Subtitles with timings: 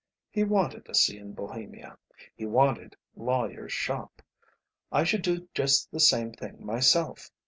[0.31, 1.95] He wanted a sea in Bohemia.
[2.33, 4.23] He wanted lawyer's 'shop.'
[4.91, 7.29] I should do just the same thing myself.